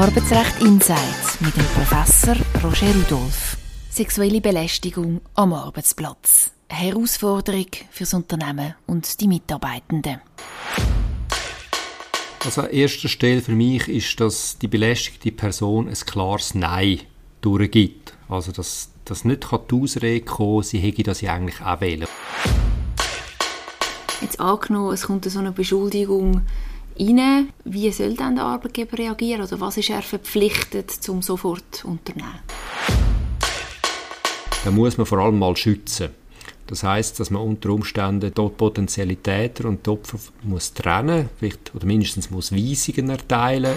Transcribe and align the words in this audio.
Arbeitsrecht 0.00 0.62
Insight 0.62 1.40
mit 1.40 1.54
dem 1.54 1.64
Professor 1.74 2.34
Roger 2.64 2.86
Rudolph. 2.94 3.58
Sexuelle 3.90 4.40
Belästigung 4.40 5.20
am 5.34 5.52
Arbeitsplatz. 5.52 6.52
Eine 6.70 6.78
Herausforderung 6.78 7.66
fürs 7.90 8.14
Unternehmen 8.14 8.74
und 8.86 9.20
die 9.20 9.28
Mitarbeitenden. 9.28 10.22
Also 12.42 12.62
an 12.62 12.70
erster 12.70 13.08
Stelle 13.08 13.42
für 13.42 13.52
mich 13.52 13.88
ist, 13.88 14.18
dass 14.20 14.56
die 14.56 14.68
belästigte 14.68 15.32
Person 15.32 15.86
ein 15.86 15.94
klares 15.94 16.54
Nein 16.54 17.00
durchgibt. 17.42 18.14
Also 18.30 18.52
dass 18.52 18.88
das 19.04 19.26
nicht 19.26 19.46
die 19.52 19.74
Ausrede 19.74 20.24
kommen 20.24 20.62
sie 20.62 20.78
hätte 20.78 21.02
das 21.02 21.20
ja 21.20 21.34
eigentlich 21.34 21.60
auch 21.60 21.82
wählen. 21.82 22.08
Jetzt 24.22 24.40
angenommen, 24.40 24.94
es 24.94 25.02
kommt 25.02 25.26
so 25.26 25.38
eine 25.38 25.52
Beschuldigung 25.52 26.40
rein, 27.00 27.48
wie 27.64 27.90
soll 27.90 28.14
dann 28.14 28.36
der 28.36 28.44
Arbeitgeber 28.44 28.98
reagieren 28.98 29.42
oder 29.42 29.60
was 29.60 29.76
ist 29.76 29.90
er 29.90 30.02
verpflichtet, 30.02 30.90
zum 30.90 31.22
sofort 31.22 31.64
zu 31.72 31.88
unternehmen? 31.88 32.40
Da 34.64 34.70
muss 34.70 34.98
man 34.98 35.06
vor 35.06 35.18
allem 35.18 35.38
mal 35.38 35.56
schützen. 35.56 36.10
Das 36.66 36.84
heißt, 36.84 37.18
dass 37.18 37.30
man 37.30 37.42
unter 37.42 37.70
Umständen 37.70 38.30
dort 38.32 38.56
potenzielle 38.56 39.16
Täter 39.16 39.68
und 39.68 39.88
Opfer 39.88 40.18
muss 40.42 40.72
trennen, 40.72 41.28
vielleicht, 41.38 41.74
oder 41.74 41.86
mindestens 41.86 42.30
muss 42.30 42.52
Weisungen 42.52 43.10
erteilen. 43.10 43.74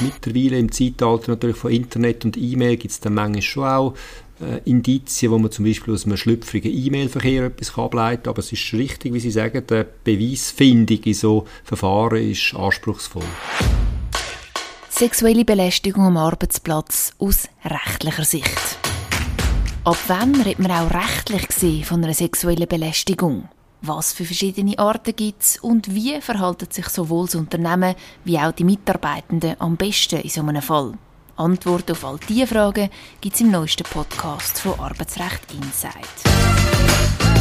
Mittlerweile 0.00 0.58
im 0.58 0.72
Zeitalter 0.72 1.32
natürlich 1.32 1.56
von 1.56 1.70
Internet 1.70 2.24
und 2.24 2.36
E-Mail 2.36 2.76
gibt 2.76 2.92
es 2.92 3.00
dann 3.00 3.14
manchmal 3.14 3.42
schon 3.42 3.64
auch 3.64 3.94
äh, 4.40 4.68
Indizien, 4.68 5.32
wo 5.32 5.38
man 5.38 5.50
zum 5.50 5.64
Beispiel 5.64 5.94
aus 5.94 6.06
einem 6.06 6.16
schlüpfrigen 6.16 6.72
E-Mail-Verkehr 6.72 7.44
etwas 7.44 7.76
ableiten 7.78 8.24
kann. 8.24 8.30
Aber 8.30 8.40
es 8.40 8.52
ist 8.52 8.72
richtig, 8.72 9.12
wie 9.12 9.20
Sie 9.20 9.30
sagen, 9.30 9.62
die 9.68 9.84
Beweisfindung 10.04 10.98
in 11.04 11.14
so 11.14 11.46
Verfahren 11.64 12.30
ist 12.30 12.54
anspruchsvoll. 12.54 13.22
Sexuelle 14.90 15.44
Belästigung 15.44 16.04
am 16.04 16.16
Arbeitsplatz 16.16 17.12
aus 17.18 17.48
rechtlicher 17.64 18.24
Sicht. 18.24 18.78
Ab 19.84 19.98
wann 20.06 20.34
redet 20.40 20.60
man 20.60 20.70
auch 20.70 20.90
rechtlich 20.94 21.48
gesehen 21.48 21.84
von 21.84 22.02
einer 22.02 22.14
sexuellen 22.14 22.68
Belästigung? 22.68 23.48
Was 23.86 24.14
für 24.14 24.24
verschiedene 24.24 24.78
Arten 24.78 25.14
gibt 25.14 25.42
es 25.42 25.58
und 25.58 25.94
wie 25.94 26.18
verhalten 26.22 26.68
sich 26.70 26.88
sowohl 26.88 27.26
das 27.26 27.34
Unternehmen 27.34 27.94
wie 28.24 28.38
auch 28.38 28.52
die 28.52 28.64
Mitarbeitenden 28.64 29.56
am 29.58 29.76
besten 29.76 30.20
in 30.20 30.30
so 30.30 30.40
einem 30.40 30.62
Fall? 30.62 30.94
Antworten 31.36 31.92
auf 31.92 32.02
all 32.02 32.18
diese 32.26 32.46
Fragen 32.46 32.88
gibt 33.20 33.34
es 33.34 33.42
im 33.42 33.50
neuesten 33.50 33.84
Podcast 33.84 34.58
von 34.58 34.80
Arbeitsrecht 34.80 35.52
Insight. 35.52 37.33